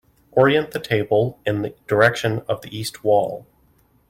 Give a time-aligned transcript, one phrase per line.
[0.31, 3.45] Orient the table in the direction of the east wall.